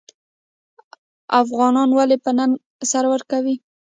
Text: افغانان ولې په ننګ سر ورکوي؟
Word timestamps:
افغانان 1.41 1.89
ولې 1.93 2.17
په 2.23 2.31
ننګ 2.37 2.53
سر 2.91 3.03
ورکوي؟ 3.13 3.55